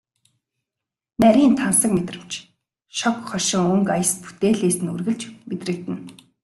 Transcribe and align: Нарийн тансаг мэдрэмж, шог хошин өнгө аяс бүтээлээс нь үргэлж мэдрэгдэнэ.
Нарийн 1.21 1.53
тансаг 1.59 1.91
мэдрэмж, 1.95 2.31
шог 2.97 3.17
хошин 3.29 3.63
өнгө 3.73 3.91
аяс 3.95 4.11
бүтээлээс 4.23 4.77
нь 4.81 4.91
үргэлж 4.93 5.21
мэдрэгдэнэ. 5.49 6.01